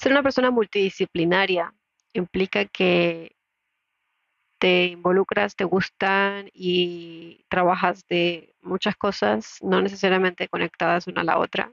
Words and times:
Ser 0.00 0.12
una 0.12 0.22
persona 0.22 0.50
multidisciplinaria 0.50 1.74
implica 2.14 2.64
que 2.64 3.36
te 4.58 4.86
involucras, 4.86 5.54
te 5.54 5.64
gustan 5.64 6.48
y 6.54 7.44
trabajas 7.50 8.06
de 8.08 8.54
muchas 8.62 8.96
cosas, 8.96 9.58
no 9.60 9.82
necesariamente 9.82 10.48
conectadas 10.48 11.06
una 11.06 11.20
a 11.20 11.24
la 11.24 11.38
otra, 11.38 11.70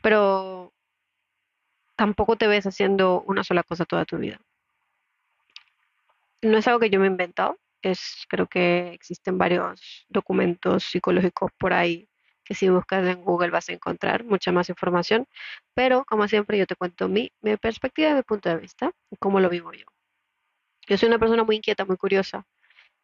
pero 0.00 0.72
tampoco 1.96 2.36
te 2.36 2.46
ves 2.46 2.66
haciendo 2.66 3.20
una 3.26 3.44
sola 3.44 3.62
cosa 3.62 3.84
toda 3.84 4.06
tu 4.06 4.16
vida. 4.16 4.40
No 6.40 6.56
es 6.56 6.66
algo 6.66 6.80
que 6.80 6.88
yo 6.88 6.98
me 6.98 7.08
he 7.08 7.10
inventado, 7.10 7.58
es, 7.82 8.24
creo 8.26 8.46
que 8.46 8.94
existen 8.94 9.36
varios 9.36 10.06
documentos 10.08 10.84
psicológicos 10.84 11.52
por 11.58 11.74
ahí 11.74 12.08
que 12.44 12.54
si 12.54 12.68
buscas 12.68 13.06
en 13.06 13.22
Google 13.22 13.50
vas 13.50 13.68
a 13.68 13.72
encontrar 13.72 14.24
mucha 14.24 14.52
más 14.52 14.68
información, 14.68 15.26
pero 15.74 16.04
como 16.04 16.28
siempre 16.28 16.58
yo 16.58 16.66
te 16.66 16.76
cuento 16.76 17.08
mi, 17.08 17.32
mi 17.40 17.56
perspectiva 17.56 18.14
mi 18.14 18.22
punto 18.22 18.48
de 18.48 18.56
vista, 18.56 18.92
cómo 19.18 19.40
lo 19.40 19.48
vivo 19.48 19.72
yo. 19.72 19.86
Yo 20.86 20.98
soy 20.98 21.08
una 21.08 21.18
persona 21.18 21.44
muy 21.44 21.56
inquieta, 21.56 21.84
muy 21.84 21.96
curiosa 21.96 22.46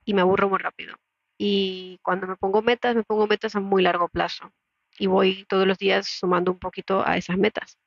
y 0.04 0.14
me 0.14 0.20
aburro 0.20 0.48
muy 0.48 0.58
rápido. 0.58 0.94
Y 1.38 1.98
cuando 2.02 2.26
me 2.26 2.36
pongo 2.36 2.60
metas, 2.62 2.94
me 2.94 3.02
pongo 3.02 3.26
metas 3.26 3.56
a 3.56 3.60
muy 3.60 3.82
largo 3.82 4.08
plazo 4.08 4.52
y 4.98 5.06
voy 5.06 5.46
todos 5.48 5.66
los 5.66 5.78
días 5.78 6.06
sumando 6.06 6.52
un 6.52 6.58
poquito 6.58 7.02
a 7.06 7.16
esas 7.16 7.38
metas. 7.38 7.78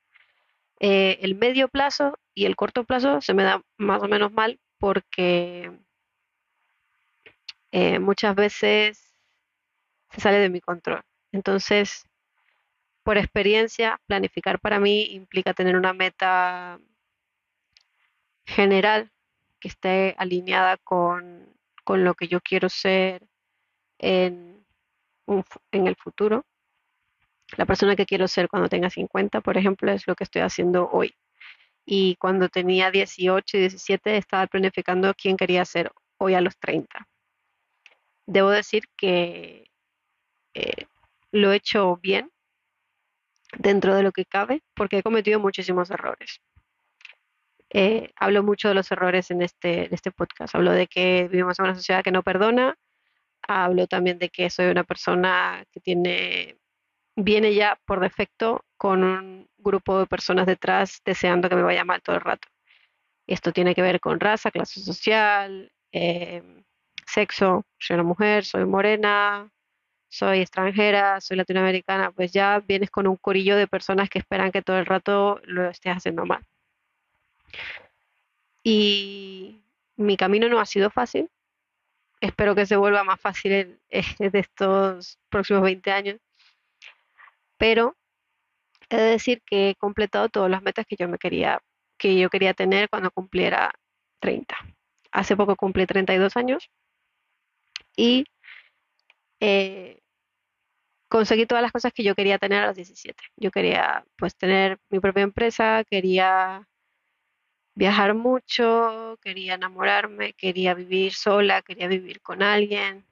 Eh, 0.79 1.19
el 1.21 1.35
medio 1.35 1.67
plazo 1.69 2.17
y 2.33 2.45
el 2.45 2.55
corto 2.55 2.83
plazo 2.83 3.21
se 3.21 3.33
me 3.33 3.43
da 3.43 3.61
más 3.77 4.01
o 4.01 4.07
menos 4.07 4.33
mal 4.33 4.59
porque 4.79 5.71
eh, 7.71 7.99
muchas 7.99 8.35
veces 8.35 9.13
se 10.09 10.21
sale 10.21 10.39
de 10.39 10.49
mi 10.49 10.59
control. 10.59 11.03
Entonces, 11.33 12.07
por 13.03 13.17
experiencia, 13.17 13.99
planificar 14.07 14.59
para 14.59 14.79
mí 14.79 15.07
implica 15.11 15.53
tener 15.53 15.75
una 15.75 15.91
meta 15.91 16.79
general 18.45 19.11
que 19.59 19.67
esté 19.67 20.15
alineada 20.17 20.77
con, 20.77 21.53
con 21.83 22.03
lo 22.05 22.13
que 22.13 22.27
yo 22.27 22.39
quiero 22.39 22.69
ser 22.69 23.27
en, 23.97 24.65
en 25.71 25.87
el 25.87 25.95
futuro. 25.95 26.45
La 27.57 27.65
persona 27.65 27.95
que 27.95 28.05
quiero 28.05 28.27
ser 28.27 28.47
cuando 28.47 28.69
tenga 28.69 28.89
50, 28.89 29.41
por 29.41 29.57
ejemplo, 29.57 29.91
es 29.91 30.07
lo 30.07 30.15
que 30.15 30.23
estoy 30.25 30.43
haciendo 30.43 30.89
hoy. 30.91 31.15
Y 31.85 32.15
cuando 32.17 32.47
tenía 32.47 32.91
18 32.91 33.57
y 33.57 33.59
17 33.61 34.17
estaba 34.17 34.47
planificando 34.47 35.13
quién 35.15 35.35
quería 35.35 35.65
ser 35.65 35.91
hoy 36.17 36.35
a 36.35 36.41
los 36.41 36.57
30. 36.57 37.07
Debo 38.25 38.49
decir 38.49 38.83
que 38.95 39.69
eh, 40.53 40.85
lo 41.33 41.51
he 41.51 41.57
hecho 41.57 41.97
bien 41.97 42.31
dentro 43.57 43.95
de 43.95 44.03
lo 44.03 44.11
que 44.11 44.25
cabe 44.25 44.63
porque 44.73 44.99
he 44.99 45.03
cometido 45.03 45.39
muchísimos 45.39 45.89
errores. 45.91 46.41
Eh, 47.71 48.11
hablo 48.15 48.43
mucho 48.43 48.67
de 48.67 48.75
los 48.75 48.91
errores 48.91 49.31
en 49.31 49.41
este, 49.41 49.85
en 49.87 49.93
este 49.93 50.11
podcast. 50.11 50.53
Hablo 50.53 50.71
de 50.71 50.87
que 50.87 51.27
vivimos 51.29 51.57
en 51.57 51.65
una 51.65 51.75
sociedad 51.75 52.03
que 52.03 52.11
no 52.11 52.21
perdona. 52.21 52.75
Hablo 53.47 53.87
también 53.87 54.19
de 54.19 54.29
que 54.29 54.49
soy 54.51 54.67
una 54.67 54.83
persona 54.83 55.65
que 55.71 55.79
tiene, 55.79 56.59
viene 57.15 57.55
ya 57.55 57.79
por 57.85 57.99
defecto 57.99 58.63
con 58.77 59.03
un 59.03 59.49
grupo 59.57 59.99
de 59.99 60.05
personas 60.05 60.45
detrás 60.45 61.01
deseando 61.03 61.49
que 61.49 61.55
me 61.55 61.63
vaya 61.63 61.83
mal 61.83 62.01
todo 62.03 62.15
el 62.15 62.21
rato. 62.21 62.47
Esto 63.25 63.51
tiene 63.51 63.73
que 63.73 63.81
ver 63.81 63.99
con 63.99 64.19
raza, 64.19 64.51
clase 64.51 64.81
social, 64.81 65.71
eh, 65.91 66.63
sexo. 67.07 67.65
Soy 67.79 67.95
una 67.95 68.03
mujer, 68.03 68.45
soy 68.45 68.65
morena, 68.65 69.49
soy 70.13 70.41
extranjera, 70.41 71.19
soy 71.21 71.37
latinoamericana. 71.37 72.11
Pues 72.11 72.31
ya 72.31 72.59
vienes 72.59 72.91
con 72.91 73.07
un 73.07 73.15
corillo 73.17 73.57
de 73.57 73.67
personas 73.67 74.09
que 74.11 74.19
esperan 74.19 74.51
que 74.51 74.61
todo 74.61 74.77
el 74.77 74.85
rato 74.85 75.41
lo 75.45 75.67
estés 75.67 75.97
haciendo 75.97 76.23
mal. 76.25 76.45
Y 78.63 79.63
mi 79.97 80.15
camino 80.15 80.47
no 80.49 80.59
ha 80.59 80.67
sido 80.67 80.91
fácil. 80.91 81.31
Espero 82.21 82.53
que 82.53 82.67
se 82.67 82.75
vuelva 82.75 83.03
más 83.03 83.19
fácil 83.19 83.51
en, 83.53 83.79
de 84.31 84.39
estos 84.39 85.17
próximos 85.29 85.63
20 85.63 85.91
años. 85.91 86.19
Pero 87.57 87.95
he 88.89 88.97
de 88.97 89.03
decir 89.03 89.41
que 89.43 89.71
he 89.71 89.75
completado 89.75 90.29
todas 90.29 90.51
las 90.51 90.61
metas 90.61 90.85
que 90.85 90.95
yo 90.95 91.09
me 91.09 91.17
quería, 91.17 91.59
que 91.97 92.19
yo 92.19 92.29
quería 92.29 92.53
tener 92.53 92.87
cuando 92.87 93.09
cumpliera 93.09 93.73
30. 94.19 94.55
Hace 95.11 95.35
poco 95.35 95.55
cumplí 95.55 95.87
32 95.87 96.37
años 96.37 96.69
y 97.95 98.25
eh, 99.39 100.02
conseguí 101.13 101.45
todas 101.45 101.61
las 101.61 101.71
cosas 101.71 101.93
que 101.93 102.03
yo 102.03 102.15
quería 102.15 102.39
tener 102.39 102.63
a 102.63 102.65
los 102.65 102.75
17. 102.75 103.23
Yo 103.37 103.51
quería 103.51 104.03
pues 104.17 104.35
tener 104.35 104.79
mi 104.89 104.99
propia 104.99 105.21
empresa, 105.21 105.83
quería 105.87 106.67
viajar 107.75 108.15
mucho, 108.15 109.19
quería 109.21 109.53
enamorarme, 109.53 110.33
quería 110.33 110.73
vivir 110.73 111.13
sola, 111.13 111.61
quería 111.61 111.87
vivir 111.87 112.19
con 112.21 112.41
alguien. 112.41 113.05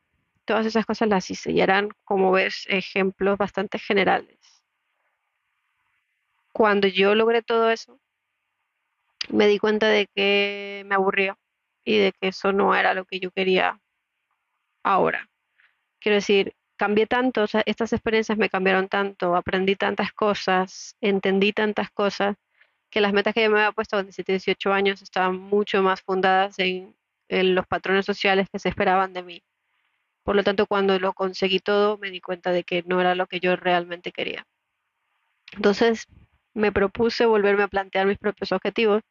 Todas 0.45 0.65
esas 0.65 0.83
cosas 0.87 1.09
las 1.09 1.29
hice 1.29 1.51
y 1.51 1.61
eran, 1.61 1.89
como 2.03 2.31
ves, 2.31 2.65
ejemplos 2.69 3.37
bastante 3.37 3.77
generales. 3.77 4.39
Cuando 6.51 6.87
yo 6.87 7.13
logré 7.13 7.43
todo 7.43 7.69
eso, 7.69 7.99
me 9.29 9.45
di 9.45 9.59
cuenta 9.59 9.89
de 9.89 10.07
que 10.07 10.81
me 10.87 10.95
aburría 10.95 11.37
y 11.85 11.99
de 11.99 12.13
que 12.13 12.29
eso 12.29 12.51
no 12.51 12.73
era 12.73 12.95
lo 12.95 13.05
que 13.05 13.19
yo 13.19 13.29
quería 13.29 13.79
ahora. 14.81 15.29
Quiero 15.99 16.15
decir, 16.15 16.55
cambié 16.81 17.05
tanto, 17.05 17.43
o 17.43 17.47
sea, 17.47 17.61
estas 17.67 17.93
experiencias 17.93 18.39
me 18.39 18.49
cambiaron 18.49 18.87
tanto, 18.87 19.35
aprendí 19.35 19.75
tantas 19.75 20.13
cosas, 20.13 20.97
entendí 20.99 21.53
tantas 21.53 21.91
cosas 21.91 22.37
que 22.89 23.01
las 23.01 23.13
metas 23.13 23.35
que 23.35 23.43
yo 23.43 23.51
me 23.51 23.59
había 23.59 23.71
puesto 23.71 23.97
a 23.97 24.01
17, 24.01 24.31
18 24.31 24.73
años 24.73 24.99
estaban 25.03 25.37
mucho 25.37 25.83
más 25.83 26.01
fundadas 26.01 26.57
en, 26.57 26.95
en 27.29 27.53
los 27.53 27.67
patrones 27.67 28.03
sociales 28.07 28.47
que 28.51 28.57
se 28.57 28.69
esperaban 28.69 29.13
de 29.13 29.21
mí. 29.21 29.43
Por 30.23 30.35
lo 30.35 30.43
tanto, 30.43 30.65
cuando 30.65 30.97
lo 30.97 31.13
conseguí 31.13 31.59
todo, 31.59 31.99
me 31.99 32.09
di 32.09 32.19
cuenta 32.19 32.51
de 32.51 32.63
que 32.63 32.81
no 32.87 32.99
era 32.99 33.13
lo 33.13 33.27
que 33.27 33.39
yo 33.39 33.55
realmente 33.55 34.11
quería. 34.11 34.47
Entonces, 35.53 36.07
me 36.55 36.71
propuse 36.71 37.27
volverme 37.27 37.61
a 37.61 37.67
plantear 37.67 38.07
mis 38.07 38.17
propios 38.17 38.51
objetivos 38.53 39.03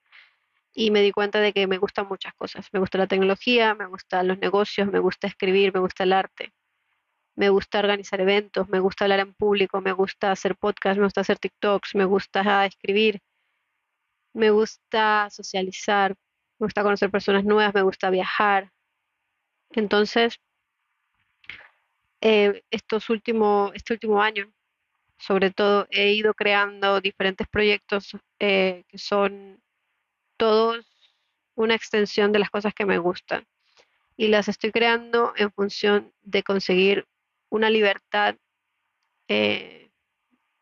y 0.74 0.90
me 0.90 1.02
di 1.02 1.12
cuenta 1.12 1.38
de 1.38 1.52
que 1.52 1.68
me 1.68 1.78
gustan 1.78 2.08
muchas 2.08 2.34
cosas. 2.34 2.66
Me 2.72 2.80
gusta 2.80 2.98
la 2.98 3.06
tecnología, 3.06 3.76
me 3.76 3.86
gustan 3.86 4.26
los 4.26 4.38
negocios, 4.40 4.88
me 4.88 4.98
gusta 4.98 5.28
escribir, 5.28 5.72
me 5.72 5.78
gusta 5.78 6.02
el 6.02 6.14
arte, 6.14 6.52
me 7.40 7.48
gusta 7.48 7.78
organizar 7.78 8.20
eventos, 8.20 8.68
me 8.68 8.80
gusta 8.80 9.06
hablar 9.06 9.20
en 9.20 9.32
público, 9.32 9.80
me 9.80 9.92
gusta 9.92 10.30
hacer 10.30 10.56
podcasts, 10.56 10.98
me 10.98 11.06
gusta 11.06 11.22
hacer 11.22 11.38
TikToks, 11.38 11.94
me 11.94 12.04
gusta 12.04 12.66
escribir, 12.66 13.22
me 14.34 14.50
gusta 14.50 15.30
socializar, 15.30 16.10
me 16.58 16.66
gusta 16.66 16.82
conocer 16.82 17.10
personas 17.10 17.46
nuevas, 17.46 17.72
me 17.72 17.80
gusta 17.80 18.10
viajar. 18.10 18.70
Entonces, 19.70 20.38
eh, 22.20 22.62
estos 22.70 23.08
últimos, 23.08 23.72
este 23.74 23.94
último 23.94 24.20
año, 24.20 24.52
sobre 25.16 25.50
todo, 25.50 25.86
he 25.90 26.12
ido 26.12 26.34
creando 26.34 27.00
diferentes 27.00 27.48
proyectos 27.48 28.10
eh, 28.38 28.84
que 28.86 28.98
son 28.98 29.62
todos 30.36 30.84
una 31.54 31.74
extensión 31.74 32.32
de 32.32 32.40
las 32.40 32.50
cosas 32.50 32.74
que 32.74 32.84
me 32.84 32.98
gustan. 32.98 33.46
Y 34.18 34.28
las 34.28 34.48
estoy 34.48 34.72
creando 34.72 35.32
en 35.36 35.50
función 35.52 36.12
de 36.20 36.42
conseguir 36.42 37.06
una 37.50 37.70
libertad 37.70 38.36
eh, 39.28 39.90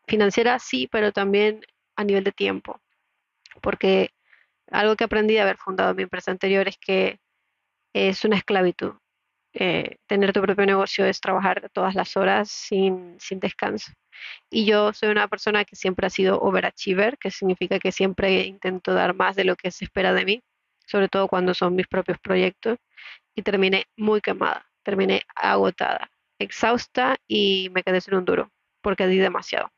financiera, 0.07 0.59
sí, 0.59 0.87
pero 0.91 1.11
también 1.11 1.61
a 1.95 2.03
nivel 2.03 2.23
de 2.23 2.31
tiempo 2.31 2.81
porque 3.61 4.11
algo 4.71 4.95
que 4.95 5.03
aprendí 5.03 5.33
de 5.35 5.41
haber 5.41 5.57
fundado 5.57 5.93
mi 5.95 6.03
empresa 6.03 6.31
anterior 6.31 6.67
es 6.67 6.77
que 6.77 7.19
es 7.93 8.23
una 8.25 8.37
esclavitud. 8.37 8.93
Eh, 9.53 9.97
tener 10.07 10.31
tu 10.31 10.41
propio 10.41 10.65
negocio 10.65 11.05
es 11.05 11.19
trabajar 11.19 11.69
todas 11.73 11.95
las 11.95 12.15
horas 12.17 12.49
sin, 12.51 13.19
sin 13.19 13.39
descanso. 13.39 13.91
Y 14.49 14.65
yo 14.65 14.93
soy 14.93 15.09
una 15.09 15.27
persona 15.27 15.65
que 15.65 15.75
siempre 15.75 16.05
ha 16.07 16.09
sido 16.09 16.39
overachiever, 16.39 17.17
que 17.17 17.31
significa 17.31 17.79
que 17.79 17.91
siempre 17.91 18.43
intento 18.43 18.93
dar 18.93 19.15
más 19.15 19.35
de 19.35 19.45
lo 19.45 19.55
que 19.55 19.71
se 19.71 19.85
espera 19.85 20.13
de 20.13 20.25
mí, 20.25 20.43
sobre 20.85 21.09
todo 21.09 21.27
cuando 21.27 21.53
son 21.53 21.75
mis 21.75 21.87
propios 21.87 22.19
proyectos. 22.19 22.77
Y 23.35 23.41
terminé 23.41 23.85
muy 23.97 24.21
quemada, 24.21 24.67
terminé 24.83 25.23
agotada, 25.35 26.11
exhausta 26.39 27.17
y 27.27 27.69
me 27.71 27.83
quedé 27.83 28.01
sin 28.01 28.15
un 28.15 28.25
duro, 28.25 28.51
porque 28.81 29.07
di 29.07 29.17
demasiado 29.17 29.71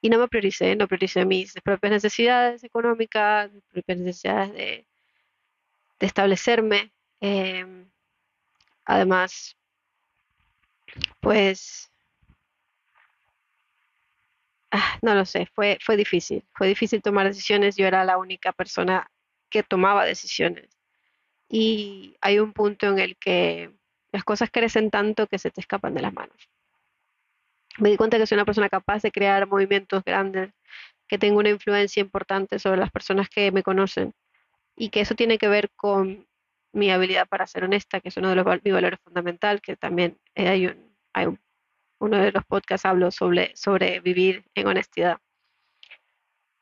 y 0.00 0.10
no 0.10 0.18
me 0.18 0.28
prioricé, 0.28 0.76
no 0.76 0.88
prioricé 0.88 1.24
mis 1.24 1.54
propias 1.62 1.92
necesidades 1.92 2.62
económicas, 2.64 3.52
mis 3.52 3.64
propias 3.64 3.98
necesidades 3.98 4.52
de, 4.52 4.86
de 5.98 6.06
establecerme. 6.06 6.92
Em, 7.20 7.90
además, 8.84 9.56
pues, 11.20 11.90
ah, 14.70 14.98
no 15.02 15.14
lo 15.14 15.24
sé, 15.24 15.46
fue, 15.46 15.78
fue 15.80 15.96
difícil, 15.96 16.44
fue 16.54 16.68
difícil 16.68 17.02
tomar 17.02 17.26
decisiones, 17.26 17.76
yo 17.76 17.86
era 17.86 18.04
la 18.04 18.18
única 18.18 18.52
persona 18.52 19.10
que 19.50 19.62
tomaba 19.62 20.04
decisiones. 20.04 20.68
Y 21.48 22.16
hay 22.20 22.38
un 22.38 22.52
punto 22.52 22.86
en 22.86 22.98
el 22.98 23.16
que 23.16 23.72
las 24.12 24.24
cosas 24.24 24.50
crecen 24.50 24.90
tanto 24.90 25.26
que 25.26 25.38
se 25.38 25.50
te 25.50 25.60
escapan 25.60 25.94
de 25.94 26.02
las 26.02 26.12
manos 26.12 26.48
me 27.78 27.90
di 27.90 27.96
cuenta 27.96 28.18
que 28.18 28.26
soy 28.26 28.36
una 28.36 28.44
persona 28.44 28.68
capaz 28.68 29.02
de 29.02 29.12
crear 29.12 29.46
movimientos 29.46 30.02
grandes 30.04 30.52
que 31.06 31.18
tengo 31.18 31.38
una 31.38 31.50
influencia 31.50 32.00
importante 32.00 32.58
sobre 32.58 32.78
las 32.78 32.90
personas 32.90 33.28
que 33.28 33.50
me 33.52 33.62
conocen 33.62 34.12
y 34.76 34.90
que 34.90 35.00
eso 35.00 35.14
tiene 35.14 35.38
que 35.38 35.48
ver 35.48 35.70
con 35.74 36.26
mi 36.72 36.90
habilidad 36.90 37.26
para 37.26 37.46
ser 37.46 37.64
honesta, 37.64 38.00
que 38.00 38.10
es 38.10 38.16
uno 38.16 38.28
de 38.28 38.36
los 38.36 38.46
mis 38.62 38.74
valores 38.74 39.00
fundamentales, 39.02 39.62
que 39.62 39.76
también 39.76 40.18
hay, 40.34 40.66
un, 40.66 40.94
hay 41.14 41.26
uno 41.98 42.18
de 42.18 42.30
los 42.30 42.44
podcasts 42.44 42.84
hablo 42.84 43.10
sobre, 43.10 43.56
sobre 43.56 44.00
vivir 44.00 44.44
en 44.54 44.66
honestidad. 44.66 45.18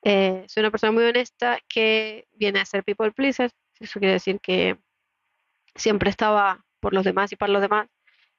Eh, 0.04 0.44
soy 0.46 0.60
una 0.60 0.70
persona 0.70 0.92
muy 0.92 1.04
honesta 1.04 1.58
que 1.68 2.28
viene 2.32 2.60
a 2.60 2.64
ser 2.64 2.84
people 2.84 3.10
pleaser, 3.10 3.50
eso 3.80 3.98
quiere 3.98 4.14
decir 4.14 4.40
que 4.40 4.78
siempre 5.74 6.08
estaba 6.08 6.64
por 6.80 6.94
los 6.94 7.04
demás 7.04 7.32
y 7.32 7.36
para 7.36 7.52
los 7.52 7.62
demás, 7.62 7.88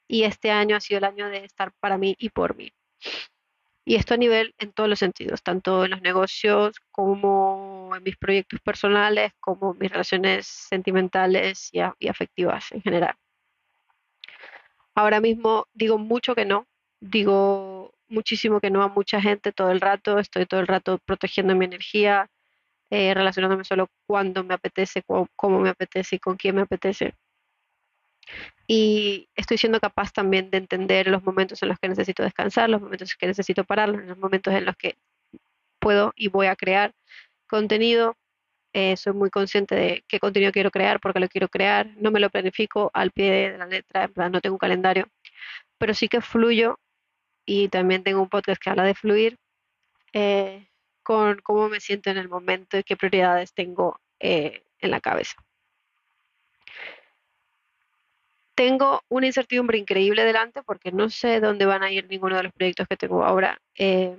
y 0.07 0.23
este 0.23 0.51
año 0.51 0.75
ha 0.75 0.79
sido 0.79 0.99
el 0.99 1.03
año 1.03 1.29
de 1.29 1.43
estar 1.45 1.71
para 1.79 1.97
mí 1.97 2.15
y 2.17 2.29
por 2.29 2.55
mí. 2.55 2.71
Y 3.85 3.95
esto 3.95 4.15
a 4.15 4.17
nivel 4.17 4.53
en 4.57 4.73
todos 4.73 4.89
los 4.89 4.99
sentidos, 4.99 5.41
tanto 5.41 5.85
en 5.85 5.91
los 5.91 6.01
negocios 6.01 6.75
como 6.91 7.89
en 7.95 8.03
mis 8.03 8.17
proyectos 8.17 8.59
personales, 8.59 9.31
como 9.39 9.73
mis 9.75 9.89
relaciones 9.89 10.45
sentimentales 10.45 11.69
y, 11.71 11.79
afectivas 12.09 12.69
en 12.73 12.81
general. 12.81 13.15
Ahora 14.93 15.21
mismo 15.21 15.67
digo 15.73 15.97
mucho 15.97 16.35
que 16.35 16.43
no, 16.43 16.67
digo 16.99 17.93
muchísimo 18.09 18.59
que 18.59 18.71
no 18.71 18.83
a 18.83 18.89
mucha 18.89 19.21
gente 19.21 19.53
todo 19.53 19.71
el 19.71 19.79
rato, 19.79 20.19
estoy 20.19 20.45
todo 20.45 20.59
el 20.59 20.67
rato 20.67 20.97
protegiendo 21.05 21.55
mi 21.55 21.63
energía, 21.63 22.29
eh, 22.89 23.13
relacionándome 23.13 23.63
solo 23.63 23.87
cuando 24.05 24.43
me 24.43 24.53
apetece, 24.53 25.03
cómo 25.35 25.59
me 25.59 25.69
apetece 25.69 26.17
y 26.17 26.19
con 26.19 26.35
quién 26.35 26.55
me 26.55 26.63
apetece. 26.63 27.15
Y 28.67 29.29
estoy 29.35 29.57
siendo 29.57 29.79
capaz 29.79 30.11
también 30.11 30.49
de 30.49 30.57
entender 30.57 31.07
los 31.07 31.23
momentos 31.23 31.61
en 31.63 31.69
los 31.69 31.79
que 31.79 31.87
necesito 31.87 32.23
descansar, 32.23 32.69
los 32.69 32.81
momentos 32.81 33.11
en 33.11 33.17
que 33.19 33.27
necesito 33.27 33.63
parar, 33.63 33.89
los 33.89 34.17
momentos 34.17 34.53
en 34.53 34.65
los 34.65 34.75
que 34.75 34.97
puedo 35.79 36.13
y 36.15 36.27
voy 36.27 36.47
a 36.47 36.55
crear 36.55 36.93
contenido. 37.47 38.15
Eh, 38.73 38.97
soy 38.97 39.13
muy 39.13 39.29
consciente 39.29 39.75
de 39.75 40.03
qué 40.07 40.19
contenido 40.19 40.51
quiero 40.51 40.71
crear, 40.71 40.99
porque 40.99 41.19
lo 41.19 41.29
quiero 41.29 41.47
crear. 41.47 41.87
No 41.97 42.11
me 42.11 42.19
lo 42.19 42.29
planifico 42.29 42.91
al 42.93 43.11
pie 43.11 43.31
de 43.31 43.57
la 43.57 43.65
letra, 43.65 44.09
en 44.15 44.31
no 44.31 44.41
tengo 44.41 44.55
un 44.55 44.59
calendario, 44.59 45.07
pero 45.77 45.93
sí 45.93 46.09
que 46.09 46.21
fluyo 46.21 46.79
y 47.45 47.69
también 47.69 48.03
tengo 48.03 48.21
un 48.21 48.29
podcast 48.29 48.61
que 48.61 48.69
habla 48.69 48.83
de 48.83 48.93
fluir 48.93 49.37
eh, 50.13 50.67
con 51.03 51.39
cómo 51.39 51.69
me 51.69 51.79
siento 51.79 52.09
en 52.09 52.17
el 52.17 52.27
momento 52.29 52.77
y 52.77 52.83
qué 52.83 52.97
prioridades 52.97 53.53
tengo 53.53 53.99
eh, 54.19 54.63
en 54.79 54.91
la 54.91 54.99
cabeza. 54.99 55.35
Tengo 58.57 59.03
una 59.07 59.27
incertidumbre 59.27 59.77
increíble 59.77 60.25
delante 60.25 60.63
porque 60.63 60.91
no 60.91 61.11
sé 61.11 61.39
dónde 61.39 61.67
van 61.67 61.83
a 61.83 61.91
ir 61.91 62.07
ninguno 62.09 62.37
de 62.37 62.43
los 62.43 62.53
proyectos 62.53 62.87
que 62.87 62.97
tengo 62.97 63.23
ahora. 63.23 63.61
Eh, 63.75 64.17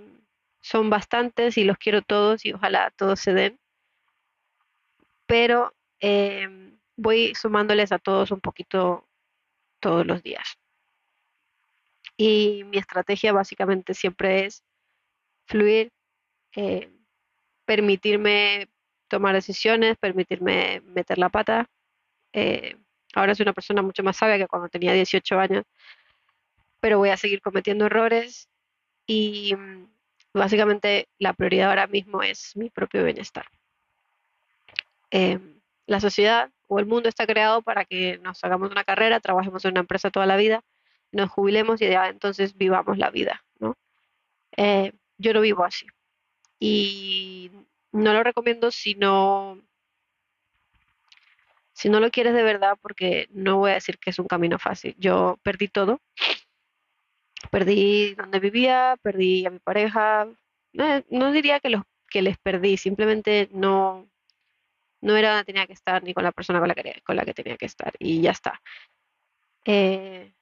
son 0.61 0.91
bastantes 0.91 1.59
y 1.59 1.65
los 1.65 1.77
quiero 1.77 2.03
todos 2.03 2.47
y 2.47 2.53
ojalá 2.53 2.93
todos 2.97 3.19
se 3.19 3.35
den. 3.35 3.59
Pero 5.27 5.73
voy 6.97 7.35
sumándoles 7.35 7.91
a 7.91 7.99
todos 7.99 8.31
un 8.31 8.41
poquito 8.41 9.05
todos 9.81 10.07
los 10.07 10.23
días. 10.23 10.57
Y 12.17 12.63
mi 12.65 12.79
estrategia 12.79 13.33
básicamente 13.33 13.95
siempre 13.95 14.45
es 14.47 14.63
fluir, 15.47 15.91
eh, 16.55 16.91
permitirme 17.65 18.69
tomar 19.09 19.35
decisiones, 19.35 19.97
permitirme 19.97 20.81
meter 20.81 21.19
la 21.19 21.29
pata. 21.29 21.67
Eh, 22.33 22.77
ahora 23.15 23.35
soy 23.35 23.45
una 23.45 23.53
persona 23.53 23.83
mucho 23.83 24.03
más 24.03 24.17
sabia 24.17 24.39
que 24.39 24.47
cuando 24.47 24.69
tenía 24.69 24.93
18 24.93 25.39
años, 25.39 25.65
pero 26.81 26.99
voy 26.99 27.11
a 27.11 27.17
seguir 27.17 27.41
cometiendo 27.41 27.87
errores 27.87 28.49
y 29.07 29.55
mm, 29.57 29.87
básicamente 30.35 31.09
la 31.19 31.33
prioridad 31.33 31.71
ahora 31.71 31.87
mismo 31.87 32.23
es 32.23 32.57
mi 32.57 32.71
propio 32.71 33.05
bienestar. 33.05 33.47
Eh, 35.11 35.39
la 35.87 36.01
sociedad 36.01 36.51
o 36.67 36.79
el 36.79 36.87
mundo 36.87 37.09
está 37.09 37.27
creado 37.27 37.63
para 37.63 37.85
que 37.85 38.19
nos 38.19 38.45
hagamos 38.45 38.71
una 38.71 38.85
carrera, 38.85 39.21
trabajemos 39.21 39.65
en 39.65 39.73
una 39.73 39.81
empresa 39.81 40.11
toda 40.11 40.27
la 40.27 40.37
vida 40.37 40.63
nos 41.13 41.31
jubilemos 41.31 41.81
y 41.81 41.89
ya 41.89 42.09
entonces 42.09 42.57
vivamos 42.57 42.99
la 42.99 43.11
vida, 43.11 43.45
¿no? 43.59 43.77
Eh, 44.57 44.93
yo 45.17 45.33
no 45.33 45.41
vivo 45.41 45.65
así. 45.65 45.87
Y 46.61 47.51
no 47.93 48.13
lo 48.13 48.23
recomiendo 48.23 48.71
si 48.71 48.95
no, 48.95 49.61
si 51.79 51.89
no 51.89 52.01
lo 52.01 52.11
quieres 52.11 52.35
de 52.35 52.43
verdad, 52.43 52.77
porque 52.83 53.29
no 53.31 53.59
voy 53.59 53.71
a 53.71 53.75
decir 53.75 54.01
que 54.01 54.11
es 54.11 54.19
un 54.19 54.27
camino 54.27 54.59
fácil. 54.59 54.97
Yo 54.99 55.39
perdí 55.45 55.69
todo. 55.69 56.01
Perdí 57.53 58.17
donde 58.17 58.41
vivía, 58.41 58.97
perdí 59.01 59.47
a 59.47 59.51
mi 59.51 59.61
pareja. 59.61 60.27
No, 60.73 61.31
diría 61.33 61.61
que, 61.61 61.71
los, 61.71 61.83
que 62.11 62.21
les 62.21 62.37
perdí, 62.39 62.77
simplemente 62.79 63.49
no, 63.53 64.11
no 65.01 65.17
era 65.17 65.31
donde 65.31 65.45
tenía 65.45 65.69
que 65.69 65.73
estar 65.73 66.03
ni 66.03 66.15
con 66.15 66.25
la 66.25 66.33
persona 66.33 66.59
con 66.59 66.67
la 66.67 66.75
que, 66.75 67.01
con 67.07 67.15
la 67.15 67.25
que 67.25 67.33
tenía 67.33 67.57
que 67.57 67.67
estar 67.67 67.93
y 68.01 68.23
ya 68.23 68.33
está. 68.33 68.61
Eh, 69.65 70.35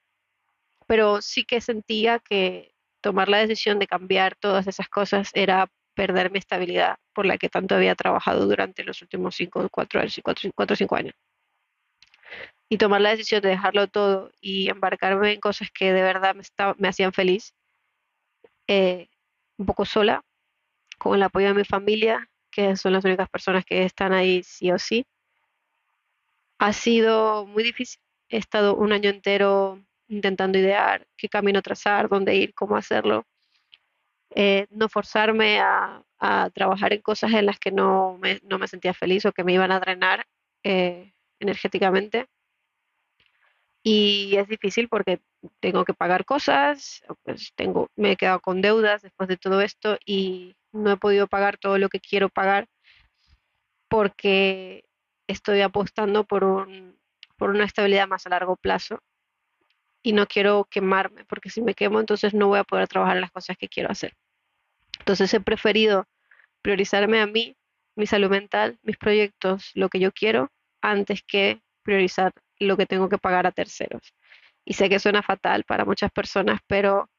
pero 0.87 1.21
sí 1.21 1.45
que 1.45 1.61
sentía 1.61 2.17
que 2.17 2.73
tomar 2.99 3.29
la 3.29 3.37
decisión 3.37 3.77
de 3.77 3.85
cambiar 3.85 4.35
todas 4.37 4.65
esas 4.65 4.89
cosas 4.89 5.29
era 5.35 5.69
perder 5.97 6.31
mi 6.31 6.37
estabilidad 6.37 6.97
por 7.11 7.25
la 7.25 7.39
que 7.39 7.49
tanto 7.49 7.73
había 7.73 7.95
trabajado 7.95 8.45
durante 8.45 8.83
los 8.83 9.01
últimos 9.01 9.35
cinco, 9.35 9.67
cuatro, 9.71 9.99
cuatro, 10.23 10.51
cuatro 10.55 10.75
cinco 10.75 10.95
años. 10.95 11.15
Y 12.69 12.77
tomar 12.77 13.01
la 13.01 13.09
decisión 13.09 13.41
de 13.41 13.49
dejarlo 13.49 13.87
todo 13.87 14.29
y 14.39 14.69
embarcarme 14.69 15.33
en 15.33 15.39
cosas 15.39 15.69
que 15.71 15.91
de 15.91 16.03
verdad 16.03 16.35
me, 16.35 16.43
me 16.77 16.87
hacían 16.87 17.13
feliz, 17.13 17.55
eh, 18.67 19.07
un 19.57 19.65
poco 19.65 19.85
sola, 19.85 20.21
con 20.99 21.15
el 21.15 21.23
apoyo 21.23 21.47
de 21.47 21.55
mi 21.55 21.65
familia, 21.65 22.29
que 22.51 22.75
son 22.75 22.93
las 22.93 23.03
únicas 23.03 23.27
personas 23.29 23.65
que 23.65 23.83
están 23.83 24.13
ahí 24.13 24.43
sí 24.43 24.71
o 24.71 24.77
sí. 24.77 25.03
Ha 26.59 26.73
sido 26.73 27.47
muy 27.47 27.63
difícil. 27.63 27.99
He 28.29 28.37
estado 28.37 28.75
un 28.75 28.91
año 28.91 29.09
entero 29.09 29.81
intentando 30.07 30.59
idear 30.59 31.07
qué 31.17 31.27
camino 31.27 31.61
trazar, 31.63 32.07
dónde 32.07 32.35
ir, 32.35 32.53
cómo 32.53 32.75
hacerlo. 32.75 33.25
Eh, 34.39 34.67
no 34.69 34.87
forzarme 34.87 35.59
a, 35.59 36.03
trabajar 36.53 36.93
en 36.93 37.01
cosas 37.01 37.33
en 37.33 37.47
las 37.47 37.57
que 37.57 37.71
no 37.71 38.19
me, 38.19 38.39
no 38.43 38.59
me 38.59 38.67
sentía 38.67 38.93
feliz 38.93 39.25
o 39.25 39.31
que 39.31 39.43
me 39.43 39.53
iban 39.53 39.71
a 39.71 39.79
drenar 39.79 40.27
eh, 40.63 41.11
energéticamente. 41.39 42.27
Y 43.81 44.35
es 44.37 44.47
difícil 44.47 44.89
porque 44.89 45.21
tengo 45.59 45.85
que 45.85 45.95
pagar 45.95 46.23
cosas, 46.23 47.03
pues 47.23 47.51
tengo, 47.55 47.89
me 47.95 48.11
he 48.11 48.15
quedado 48.15 48.39
con 48.39 48.61
deudas 48.61 49.01
después 49.01 49.27
de 49.27 49.37
todo 49.37 49.61
esto 49.61 49.97
y 50.05 50.55
no 50.71 50.91
he 50.91 50.97
podido 50.97 51.25
pagar 51.25 51.57
todo 51.57 51.79
lo 51.79 51.89
que 51.89 51.99
quiero 51.99 52.29
pagar 52.29 52.67
porque 53.87 54.83
estoy 55.25 55.61
apostando 55.61 56.25
por, 56.25 56.67
por 57.37 57.49
una 57.49 57.65
estabilidad 57.65 58.07
más 58.07 58.27
a 58.27 58.29
largo 58.29 58.55
plazo 58.55 58.99
y 60.03 60.13
no 60.13 60.27
quiero 60.27 60.65
quemarme, 60.69 61.25
porque 61.25 61.49
si 61.49 61.61
me 61.63 61.73
quemo 61.73 61.99
entonces 61.99 62.35
no 62.35 62.49
voy 62.49 62.59
a 62.59 62.63
poder 62.63 62.87
trabajar 62.87 63.17
las 63.17 63.31
cosas 63.31 63.57
que 63.57 63.67
quiero 63.67 63.91
hacer. 63.91 64.13
Entonces 64.99 65.33
he 65.33 65.39
preferido 65.39 66.05
priorizarme 66.61 67.19
a 67.21 67.27
mí, 67.27 67.55
mi 67.95 68.05
salud 68.07 68.29
mental, 68.29 68.79
mis 68.83 68.97
proyectos, 68.97 69.71
lo 69.73 69.89
que 69.89 69.99
yo 69.99 70.11
quiero, 70.11 70.51
antes 70.81 71.23
que 71.23 71.61
priorizar 71.83 72.33
lo 72.59 72.77
que 72.77 72.85
tengo 72.85 73.09
que 73.09 73.17
pagar 73.17 73.47
a 73.47 73.51
terceros. 73.51 74.13
Y 74.65 74.73
sé 74.73 74.89
que 74.89 74.99
suena 74.99 75.23
fatal 75.23 75.63
para 75.63 75.85
muchas 75.85 76.11
personas, 76.11 76.59
pero 76.67 77.09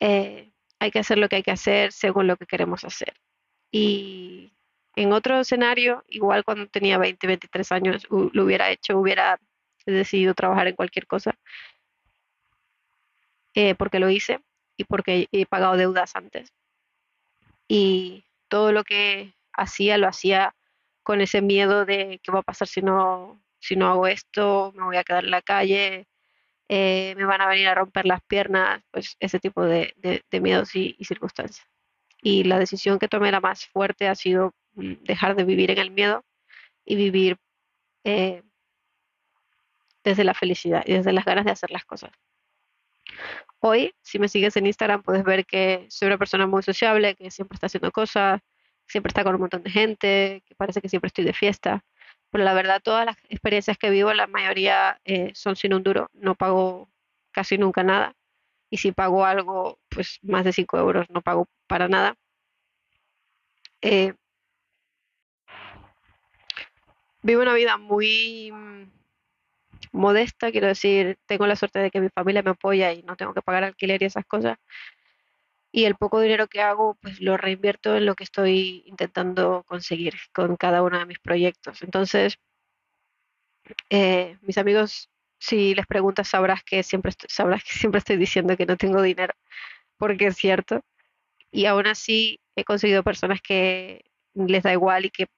eh, 0.00 0.52
hay 0.80 0.90
que 0.90 0.98
hacer 0.98 1.18
lo 1.18 1.28
que 1.28 1.36
hay 1.36 1.42
que 1.42 1.52
hacer 1.52 1.92
según 1.92 2.26
lo 2.26 2.36
que 2.36 2.46
queremos 2.46 2.84
hacer. 2.84 3.14
Y 3.70 4.52
en 4.96 5.12
otro 5.12 5.40
escenario, 5.40 6.04
igual 6.08 6.44
cuando 6.44 6.66
tenía 6.68 6.98
20, 6.98 7.26
23 7.26 7.72
años, 7.72 8.06
lo 8.10 8.44
hubiera 8.44 8.70
hecho, 8.70 8.98
hubiera 8.98 9.38
decidido 9.86 10.34
trabajar 10.34 10.68
en 10.68 10.76
cualquier 10.76 11.06
cosa 11.06 11.36
eh, 13.54 13.74
porque 13.76 13.98
lo 13.98 14.10
hice 14.10 14.40
y 14.76 14.84
porque 14.84 15.28
he 15.32 15.46
pagado 15.46 15.76
deudas 15.76 16.16
antes. 16.16 16.52
Y 17.68 18.24
todo 18.48 18.72
lo 18.72 18.84
que 18.84 19.34
hacía 19.52 19.98
lo 19.98 20.08
hacía 20.08 20.54
con 21.02 21.20
ese 21.20 21.42
miedo 21.42 21.84
de 21.84 22.20
qué 22.22 22.32
va 22.32 22.40
a 22.40 22.42
pasar 22.42 22.68
si 22.68 22.82
no, 22.82 23.42
si 23.58 23.76
no 23.76 23.88
hago 23.88 24.06
esto, 24.06 24.72
me 24.76 24.84
voy 24.84 24.96
a 24.96 25.04
quedar 25.04 25.24
en 25.24 25.30
la 25.30 25.42
calle, 25.42 26.06
eh, 26.68 27.14
me 27.16 27.24
van 27.24 27.40
a 27.40 27.46
venir 27.46 27.68
a 27.68 27.74
romper 27.74 28.06
las 28.06 28.22
piernas, 28.22 28.82
pues 28.90 29.16
ese 29.20 29.38
tipo 29.38 29.62
de, 29.64 29.94
miedos 30.40 30.74
y, 30.74 30.96
circunstancias. 31.04 31.66
Y 32.22 32.44
la 32.44 32.58
decisión 32.58 32.98
que 32.98 33.08
tomé 33.08 33.30
la 33.30 33.40
más 33.40 33.66
fuerte 33.66 34.08
ha 34.08 34.14
sido 34.14 34.54
mm, 34.74 34.94
dejar 35.04 35.36
de 35.36 35.44
vivir 35.44 35.70
en 35.70 35.78
el 35.78 35.90
miedo 35.90 36.24
y 36.84 36.96
vivir 36.96 37.36
eh, 38.04 38.42
desde 40.02 40.24
la 40.24 40.34
felicidad 40.34 40.82
y 40.86 40.94
desde 40.94 41.12
las 41.12 41.24
ganas 41.24 41.44
de 41.44 41.52
hacer 41.52 41.70
las 41.70 41.84
cosas. 41.84 42.12
Hoy, 43.66 43.94
si 44.02 44.18
me 44.18 44.28
sigues 44.28 44.54
en 44.58 44.66
Instagram, 44.66 45.02
puedes 45.02 45.24
ver 45.24 45.46
que 45.46 45.86
soy 45.88 46.08
una 46.08 46.18
persona 46.18 46.46
muy 46.46 46.62
sociable, 46.62 47.14
que 47.14 47.30
siempre 47.30 47.56
está 47.56 47.68
haciendo 47.68 47.90
cosas, 47.92 48.42
siempre 48.86 49.08
está 49.08 49.24
con 49.24 49.34
un 49.36 49.40
montón 49.40 49.62
de 49.62 49.70
gente, 49.70 50.42
que 50.46 50.54
parece 50.54 50.82
que 50.82 50.90
siempre 50.90 51.08
estoy 51.08 51.24
de 51.24 51.32
fiesta. 51.32 51.82
Pero 52.30 52.44
la 52.44 52.52
verdad, 52.52 52.82
todas 52.84 53.06
las 53.06 53.16
experiencias 53.30 53.78
que 53.78 53.88
vivo, 53.88 54.12
la 54.12 54.26
mayoría 54.26 55.00
eh, 55.06 55.32
son 55.34 55.56
sin 55.56 55.72
un 55.72 55.82
duro. 55.82 56.10
No 56.12 56.34
pago 56.34 56.90
casi 57.32 57.56
nunca 57.56 57.82
nada. 57.82 58.14
Y 58.68 58.76
si 58.76 58.92
pago 58.92 59.24
algo, 59.24 59.78
pues 59.88 60.18
más 60.22 60.44
de 60.44 60.52
5 60.52 60.76
euros 60.78 61.06
no 61.08 61.22
pago 61.22 61.48
para 61.66 61.88
nada. 61.88 62.16
Eh, 63.80 64.12
vivo 67.22 67.40
una 67.40 67.54
vida 67.54 67.78
muy 67.78 68.52
modesta, 69.92 70.50
quiero 70.50 70.66
decir, 70.68 71.18
tengo 71.26 71.46
la 71.46 71.56
suerte 71.56 71.78
de 71.78 71.90
que 71.90 72.00
mi 72.00 72.08
familia 72.10 72.42
me 72.42 72.50
apoya 72.50 72.92
y 72.92 73.02
no 73.02 73.16
tengo 73.16 73.34
que 73.34 73.42
pagar 73.42 73.64
alquiler 73.64 74.02
y 74.02 74.06
esas 74.06 74.24
cosas. 74.26 74.58
Y 75.72 75.84
el 75.86 75.96
poco 75.96 76.20
dinero 76.20 76.46
que 76.46 76.60
hago, 76.60 76.96
pues 77.02 77.20
lo 77.20 77.36
reinvierto 77.36 77.96
en 77.96 78.06
lo 78.06 78.14
que 78.14 78.24
estoy 78.24 78.84
intentando 78.86 79.64
conseguir 79.66 80.14
con 80.32 80.56
cada 80.56 80.82
uno 80.82 80.98
de 80.98 81.06
mis 81.06 81.18
proyectos. 81.18 81.82
Entonces, 81.82 82.38
eh, 83.90 84.38
mis 84.42 84.58
amigos, 84.58 85.10
si 85.38 85.74
les 85.74 85.86
preguntas, 85.86 86.28
sabrás 86.28 86.62
que 86.64 86.82
siempre 86.82 87.10
estoy, 87.10 87.28
sabrás 87.30 87.64
que 87.64 87.72
siempre 87.72 87.98
estoy 87.98 88.16
diciendo 88.16 88.56
que 88.56 88.66
no 88.66 88.76
tengo 88.76 89.02
dinero, 89.02 89.34
porque 89.98 90.26
es 90.26 90.36
cierto. 90.36 90.80
Y 91.50 91.66
aún 91.66 91.86
así 91.86 92.40
he 92.56 92.64
conseguido 92.64 93.02
personas 93.02 93.40
que 93.42 94.04
les 94.34 94.62
da 94.62 94.72
igual 94.72 95.06
y 95.06 95.10
que 95.10 95.28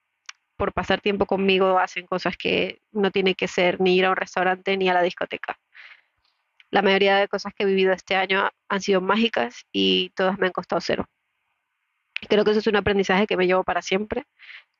por 0.57 0.73
pasar 0.73 1.01
tiempo 1.01 1.25
conmigo 1.25 1.79
hacen 1.79 2.07
cosas 2.07 2.35
que 2.37 2.81
no 2.91 3.11
tienen 3.11 3.35
que 3.35 3.47
ser 3.47 3.79
ni 3.79 3.95
ir 3.97 4.05
a 4.05 4.09
un 4.09 4.17
restaurante 4.17 4.75
ni 4.75 4.89
a 4.89 4.93
la 4.93 5.01
discoteca. 5.01 5.57
La 6.69 6.81
mayoría 6.81 7.17
de 7.17 7.27
cosas 7.27 7.53
que 7.55 7.63
he 7.63 7.67
vivido 7.67 7.93
este 7.93 8.15
año 8.15 8.49
han 8.67 8.81
sido 8.81 8.99
mágicas 8.99 9.65
y 9.71 10.09
todas 10.15 10.37
me 10.37 10.47
han 10.47 10.51
costado 10.51 10.81
cero. 10.81 11.05
Creo 12.27 12.43
que 12.43 12.51
eso 12.51 12.59
es 12.59 12.67
un 12.67 12.75
aprendizaje 12.75 13.27
que 13.27 13.37
me 13.37 13.47
llevo 13.47 13.63
para 13.63 13.81
siempre, 13.81 14.25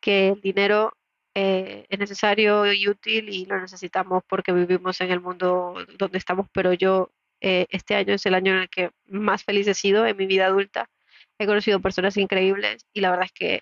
que 0.01 0.29
el 0.29 0.41
dinero 0.41 0.93
eh, 1.35 1.85
es 1.87 1.99
necesario 1.99 2.73
y 2.73 2.89
útil 2.89 3.29
y 3.29 3.45
lo 3.45 3.59
necesitamos 3.61 4.23
porque 4.27 4.51
vivimos 4.51 4.99
en 5.01 5.11
el 5.11 5.21
mundo 5.21 5.75
donde 5.97 6.17
estamos, 6.17 6.47
pero 6.51 6.73
yo 6.73 7.11
eh, 7.41 7.67
este 7.69 7.95
año 7.95 8.15
es 8.15 8.25
el 8.25 8.33
año 8.33 8.53
en 8.53 8.59
el 8.61 8.69
que 8.69 8.89
más 9.05 9.43
feliz 9.43 9.67
he 9.67 9.75
sido 9.75 10.05
en 10.07 10.17
mi 10.17 10.25
vida 10.25 10.47
adulta. 10.47 10.89
He 11.37 11.45
conocido 11.45 11.79
personas 11.79 12.17
increíbles 12.17 12.85
y 12.91 13.01
la 13.01 13.11
verdad 13.11 13.25
es 13.25 13.31
que 13.33 13.61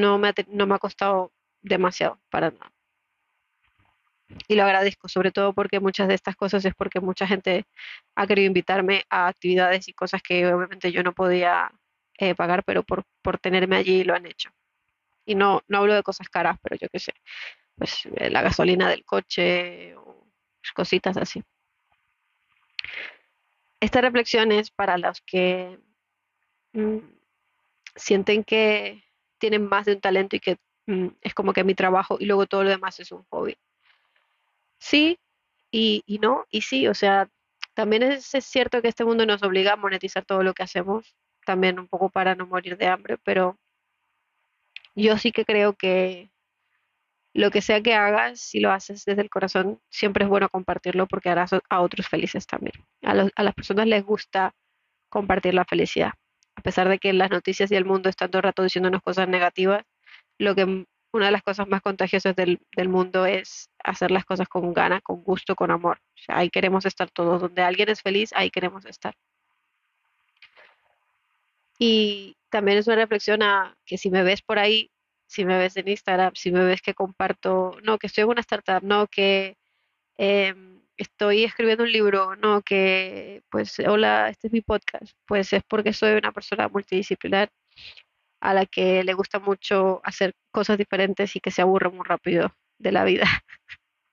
no 0.00 0.18
me 0.18 0.28
ha, 0.28 0.34
no 0.48 0.66
me 0.66 0.74
ha 0.74 0.78
costado 0.78 1.32
demasiado 1.62 2.20
para 2.30 2.50
nada. 2.50 2.72
Y 4.48 4.54
lo 4.54 4.64
agradezco, 4.64 5.08
sobre 5.08 5.30
todo 5.30 5.52
porque 5.52 5.80
muchas 5.80 6.08
de 6.08 6.14
estas 6.14 6.36
cosas 6.36 6.64
es 6.64 6.74
porque 6.74 7.00
mucha 7.00 7.26
gente 7.26 7.66
ha 8.14 8.26
querido 8.26 8.46
invitarme 8.46 9.04
a 9.10 9.28
actividades 9.28 9.88
y 9.88 9.92
cosas 9.92 10.22
que 10.22 10.46
obviamente 10.46 10.92
yo 10.92 11.02
no 11.02 11.12
podía 11.12 11.70
eh, 12.18 12.34
pagar, 12.34 12.64
pero 12.64 12.82
por, 12.82 13.04
por 13.22 13.38
tenerme 13.38 13.76
allí 13.76 14.04
lo 14.04 14.14
han 14.14 14.26
hecho. 14.26 14.50
Y 15.26 15.34
no, 15.34 15.62
no 15.68 15.78
hablo 15.78 15.94
de 15.94 16.02
cosas 16.02 16.28
caras, 16.28 16.58
pero 16.62 16.76
yo 16.76 16.88
qué 16.88 16.98
sé, 16.98 17.12
pues 17.76 18.06
eh, 18.16 18.30
la 18.30 18.42
gasolina 18.42 18.88
del 18.88 19.04
coche 19.04 19.94
o 19.96 20.26
cositas 20.74 21.16
así. 21.16 21.42
Esta 23.80 24.00
reflexión 24.00 24.50
es 24.52 24.70
para 24.70 24.96
los 24.96 25.20
que 25.20 25.78
mm, 26.72 26.98
sienten 27.94 28.44
que 28.44 29.04
tienen 29.44 29.68
más 29.68 29.84
de 29.86 29.92
un 29.94 30.00
talento 30.00 30.36
y 30.36 30.40
que 30.40 30.56
mm, 30.86 31.08
es 31.20 31.34
como 31.34 31.52
que 31.52 31.64
mi 31.64 31.74
trabajo 31.74 32.16
y 32.18 32.24
luego 32.26 32.46
todo 32.46 32.64
lo 32.64 32.70
demás 32.70 32.98
es 33.00 33.12
un 33.12 33.24
hobby. 33.30 33.56
Sí 34.78 35.18
y, 35.72 36.02
y 36.06 36.18
no, 36.20 36.46
y 36.50 36.62
sí, 36.62 36.88
o 36.88 36.94
sea, 36.94 37.28
también 37.74 38.02
es, 38.04 38.34
es 38.34 38.44
cierto 38.46 38.82
que 38.82 38.88
este 38.88 39.04
mundo 39.06 39.26
nos 39.26 39.42
obliga 39.44 39.74
a 39.74 39.76
monetizar 39.76 40.24
todo 40.26 40.42
lo 40.42 40.54
que 40.54 40.64
hacemos, 40.64 41.16
también 41.46 41.78
un 41.80 41.88
poco 41.88 42.10
para 42.10 42.34
no 42.36 42.46
morir 42.48 42.76
de 42.78 42.88
hambre, 42.88 43.18
pero 43.24 43.58
yo 44.96 45.16
sí 45.18 45.30
que 45.32 45.44
creo 45.44 45.74
que 45.74 46.30
lo 47.34 47.50
que 47.50 47.60
sea 47.62 47.82
que 47.82 47.94
hagas, 47.94 48.40
si 48.40 48.60
lo 48.60 48.70
haces 48.72 49.04
desde 49.04 49.22
el 49.22 49.28
corazón, 49.30 49.80
siempre 49.90 50.24
es 50.24 50.30
bueno 50.30 50.48
compartirlo 50.48 51.06
porque 51.06 51.28
harás 51.28 51.50
a 51.68 51.80
otros 51.80 52.08
felices 52.08 52.46
también. 52.46 52.74
A 53.02 53.14
los- 53.14 53.30
a 53.36 53.42
las 53.42 53.54
personas 53.54 53.86
les 53.88 54.04
gusta 54.04 54.52
compartir 55.10 55.54
la 55.54 55.64
felicidad. 55.64 56.12
A 56.56 56.62
pesar 56.62 56.88
de 56.88 56.98
que 56.98 57.12
las 57.12 57.30
noticias 57.30 57.70
y 57.70 57.76
el 57.76 57.84
mundo 57.84 58.08
están 58.08 58.30
todo 58.30 58.38
el 58.40 58.44
rato 58.44 58.62
diciéndonos 58.62 59.02
cosas 59.02 59.28
negativas, 59.28 59.84
lo 60.38 60.54
que 60.54 60.86
una 61.14 61.26
de 61.26 61.32
las 61.32 61.42
cosas 61.42 61.68
más 61.68 61.80
contagiosas 61.80 62.34
del, 62.34 62.58
mundo 62.88 63.24
es 63.24 63.70
hacer 63.84 64.10
las 64.10 64.24
cosas 64.24 64.48
con 64.48 64.72
ganas, 64.74 65.00
con 65.02 65.22
gusto, 65.22 65.54
con 65.54 65.70
amor. 65.70 66.00
Ahí 66.28 66.50
queremos 66.50 66.86
estar 66.86 67.08
todos. 67.10 67.40
Donde 67.40 67.62
alguien 67.62 67.88
es 67.88 68.02
feliz, 68.02 68.30
ahí 68.34 68.50
queremos 68.50 68.84
estar. 68.84 69.14
Y 71.78 72.36
también 72.50 72.78
es 72.78 72.86
una 72.88 72.96
reflexión 72.96 73.42
a 73.42 73.76
que 73.86 73.96
si 73.96 74.10
me 74.10 74.24
ves 74.24 74.42
por 74.42 74.58
ahí, 74.58 74.90
si 75.26 75.44
me 75.44 75.56
ves 75.56 75.76
en 75.76 75.88
Instagram, 75.88 76.34
si 76.34 76.50
me 76.50 76.64
ves 76.64 76.82
que 76.82 76.94
comparto, 76.94 77.76
no, 77.82 77.98
que 77.98 78.08
estoy 78.08 78.22
en 78.22 78.30
una 78.30 78.40
startup, 78.40 78.82
no, 78.82 79.06
que 79.06 79.56
em, 80.16 80.73
estoy 80.96 81.44
escribiendo 81.44 81.84
un 81.84 81.92
libro, 81.92 82.36
no, 82.36 82.62
que 82.62 83.42
pues 83.50 83.78
hola, 83.80 84.28
este 84.30 84.48
es 84.48 84.52
mi 84.52 84.60
podcast, 84.60 85.12
pues 85.26 85.52
es 85.52 85.62
porque 85.68 85.92
soy 85.92 86.12
una 86.14 86.32
persona 86.32 86.68
multidisciplinar 86.68 87.50
a 88.40 88.54
la 88.54 88.66
que 88.66 89.04
le 89.04 89.14
gusta 89.14 89.38
mucho 89.40 90.00
hacer 90.04 90.34
cosas 90.52 90.78
diferentes 90.78 91.34
y 91.36 91.40
que 91.40 91.50
se 91.50 91.62
aburre 91.62 91.90
muy 91.90 92.04
rápido 92.06 92.54
de 92.78 92.92
la 92.92 93.04
vida. 93.04 93.26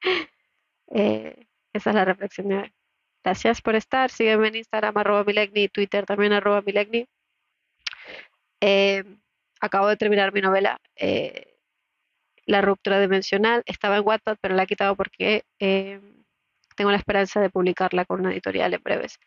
Eh, 0.93 1.47
esa 1.71 1.91
es 1.91 1.95
la 1.95 2.03
reflexión 2.03 2.49
de 2.49 2.57
hoy. 2.57 2.73
Gracias 3.23 3.61
por 3.61 3.75
estar. 3.75 4.09
Sígueme 4.09 4.49
en 4.49 4.55
Instagram, 4.57 4.97
arroba 4.97 5.23
Milegni, 5.23 5.69
Twitter 5.69 6.05
también, 6.05 6.33
arroba 6.33 6.61
Milegni. 6.61 7.07
Eh, 8.59 9.03
acabo 9.61 9.87
de 9.87 9.97
terminar 9.97 10.33
mi 10.33 10.41
novela, 10.41 10.79
eh, 10.95 11.57
La 12.45 12.61
ruptura 12.61 12.99
dimensional. 12.99 13.63
Estaba 13.65 13.97
en 13.97 14.05
Wattpad, 14.05 14.37
pero 14.41 14.55
la 14.55 14.63
he 14.63 14.67
quitado 14.67 14.95
porque 14.97 15.43
eh, 15.59 16.01
tengo 16.81 16.89
la 16.89 16.97
esperanza 16.97 17.39
de 17.39 17.51
publicarla 17.51 18.05
con 18.05 18.21
una 18.21 18.31
editorial 18.31 18.73
en 18.73 18.81
breves. 18.81 19.19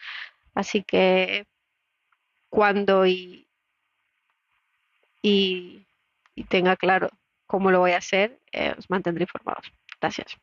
Así 0.57 0.83
que 0.83 1.47
cuando 2.49 3.07
y, 3.07 3.47
y, 5.23 5.87
y 6.35 6.45
tenga 6.45 6.75
claro 6.75 7.11
cómo 7.47 7.71
lo 7.71 7.79
voy 7.79 7.93
a 7.93 7.99
hacer, 7.99 8.41
eh, 8.51 8.75
os 8.77 8.91
mantendré 8.91 9.23
informados. 9.23 9.73
Gracias. 10.01 10.37